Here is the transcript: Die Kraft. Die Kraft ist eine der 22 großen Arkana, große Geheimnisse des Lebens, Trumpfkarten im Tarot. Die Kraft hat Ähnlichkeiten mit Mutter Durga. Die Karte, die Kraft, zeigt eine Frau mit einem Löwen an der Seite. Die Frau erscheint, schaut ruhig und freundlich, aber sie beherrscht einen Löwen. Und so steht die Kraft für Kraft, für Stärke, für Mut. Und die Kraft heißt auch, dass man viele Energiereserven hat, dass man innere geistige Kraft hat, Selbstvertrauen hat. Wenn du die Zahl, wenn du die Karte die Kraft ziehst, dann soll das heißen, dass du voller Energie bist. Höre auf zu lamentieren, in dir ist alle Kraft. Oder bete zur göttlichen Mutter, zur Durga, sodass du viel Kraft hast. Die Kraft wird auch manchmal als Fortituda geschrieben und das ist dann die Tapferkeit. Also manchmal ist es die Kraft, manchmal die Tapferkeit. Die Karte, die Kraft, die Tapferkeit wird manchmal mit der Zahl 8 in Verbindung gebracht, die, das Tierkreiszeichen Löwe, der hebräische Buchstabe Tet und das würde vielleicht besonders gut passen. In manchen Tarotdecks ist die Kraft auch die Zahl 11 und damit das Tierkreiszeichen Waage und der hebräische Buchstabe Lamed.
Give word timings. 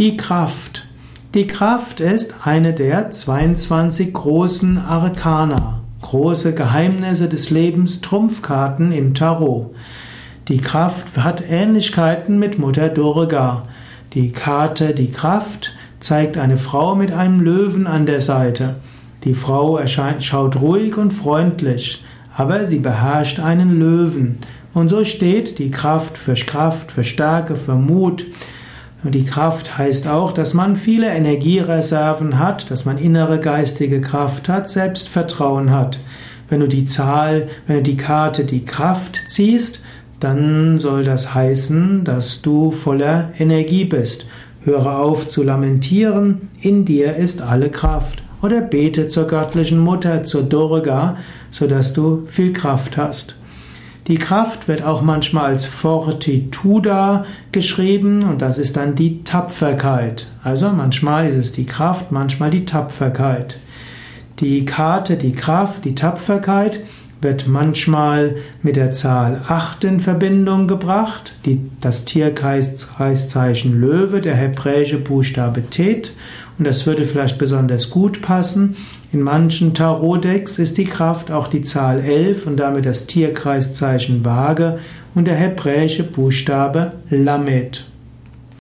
Die 0.00 0.16
Kraft. 0.16 0.88
Die 1.34 1.46
Kraft 1.46 2.00
ist 2.00 2.34
eine 2.42 2.72
der 2.72 3.12
22 3.12 4.12
großen 4.12 4.76
Arkana, 4.76 5.82
große 6.02 6.52
Geheimnisse 6.52 7.28
des 7.28 7.50
Lebens, 7.50 8.00
Trumpfkarten 8.00 8.90
im 8.90 9.14
Tarot. 9.14 9.72
Die 10.48 10.58
Kraft 10.58 11.16
hat 11.16 11.44
Ähnlichkeiten 11.48 12.40
mit 12.40 12.58
Mutter 12.58 12.88
Durga. 12.88 13.68
Die 14.14 14.32
Karte, 14.32 14.94
die 14.94 15.12
Kraft, 15.12 15.76
zeigt 16.00 16.38
eine 16.38 16.56
Frau 16.56 16.96
mit 16.96 17.12
einem 17.12 17.38
Löwen 17.38 17.86
an 17.86 18.04
der 18.04 18.20
Seite. 18.20 18.74
Die 19.22 19.34
Frau 19.34 19.76
erscheint, 19.76 20.24
schaut 20.24 20.60
ruhig 20.60 20.96
und 20.96 21.12
freundlich, 21.12 22.04
aber 22.36 22.66
sie 22.66 22.80
beherrscht 22.80 23.38
einen 23.38 23.78
Löwen. 23.78 24.40
Und 24.74 24.88
so 24.88 25.04
steht 25.04 25.60
die 25.60 25.70
Kraft 25.70 26.18
für 26.18 26.34
Kraft, 26.34 26.90
für 26.90 27.04
Stärke, 27.04 27.54
für 27.54 27.76
Mut. 27.76 28.26
Und 29.04 29.14
die 29.14 29.24
Kraft 29.24 29.76
heißt 29.76 30.08
auch, 30.08 30.32
dass 30.32 30.54
man 30.54 30.76
viele 30.76 31.08
Energiereserven 31.08 32.38
hat, 32.38 32.70
dass 32.70 32.86
man 32.86 32.96
innere 32.96 33.38
geistige 33.38 34.00
Kraft 34.00 34.48
hat, 34.48 34.68
Selbstvertrauen 34.70 35.70
hat. 35.70 36.00
Wenn 36.48 36.60
du 36.60 36.68
die 36.68 36.86
Zahl, 36.86 37.48
wenn 37.66 37.76
du 37.76 37.82
die 37.82 37.98
Karte 37.98 38.44
die 38.46 38.64
Kraft 38.64 39.20
ziehst, 39.28 39.84
dann 40.20 40.78
soll 40.78 41.04
das 41.04 41.34
heißen, 41.34 42.04
dass 42.04 42.40
du 42.40 42.70
voller 42.70 43.30
Energie 43.38 43.84
bist. 43.84 44.26
Höre 44.64 44.98
auf 44.98 45.28
zu 45.28 45.42
lamentieren, 45.42 46.48
in 46.62 46.86
dir 46.86 47.14
ist 47.14 47.42
alle 47.42 47.68
Kraft. 47.68 48.22
Oder 48.40 48.62
bete 48.62 49.08
zur 49.08 49.26
göttlichen 49.26 49.78
Mutter, 49.78 50.24
zur 50.24 50.42
Durga, 50.42 51.18
sodass 51.50 51.92
du 51.92 52.26
viel 52.30 52.54
Kraft 52.54 52.96
hast. 52.96 53.36
Die 54.06 54.18
Kraft 54.18 54.68
wird 54.68 54.82
auch 54.82 55.00
manchmal 55.00 55.46
als 55.46 55.64
Fortituda 55.64 57.24
geschrieben 57.52 58.22
und 58.22 58.42
das 58.42 58.58
ist 58.58 58.76
dann 58.76 58.96
die 58.96 59.24
Tapferkeit. 59.24 60.26
Also 60.42 60.68
manchmal 60.68 61.26
ist 61.26 61.38
es 61.38 61.52
die 61.52 61.64
Kraft, 61.64 62.12
manchmal 62.12 62.50
die 62.50 62.66
Tapferkeit. 62.66 63.58
Die 64.40 64.66
Karte, 64.66 65.16
die 65.16 65.32
Kraft, 65.32 65.86
die 65.86 65.94
Tapferkeit 65.94 66.80
wird 67.24 67.48
manchmal 67.48 68.36
mit 68.62 68.76
der 68.76 68.92
Zahl 68.92 69.40
8 69.48 69.82
in 69.84 70.00
Verbindung 70.00 70.68
gebracht, 70.68 71.34
die, 71.44 71.60
das 71.80 72.04
Tierkreiszeichen 72.04 73.80
Löwe, 73.80 74.20
der 74.20 74.36
hebräische 74.36 74.98
Buchstabe 74.98 75.68
Tet 75.70 76.12
und 76.58 76.66
das 76.66 76.86
würde 76.86 77.04
vielleicht 77.04 77.38
besonders 77.38 77.90
gut 77.90 78.22
passen. 78.22 78.76
In 79.12 79.22
manchen 79.22 79.74
Tarotdecks 79.74 80.58
ist 80.58 80.78
die 80.78 80.84
Kraft 80.84 81.30
auch 81.30 81.48
die 81.48 81.62
Zahl 81.62 82.00
11 82.00 82.46
und 82.46 82.58
damit 82.58 82.86
das 82.86 83.06
Tierkreiszeichen 83.06 84.24
Waage 84.24 84.78
und 85.14 85.26
der 85.26 85.34
hebräische 85.34 86.04
Buchstabe 86.04 86.92
Lamed. 87.10 87.84